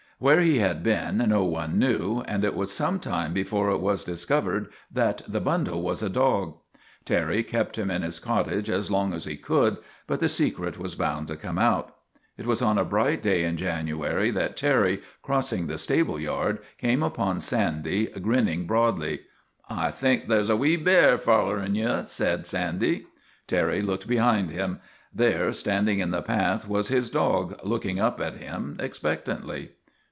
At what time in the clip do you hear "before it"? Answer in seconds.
3.33-3.79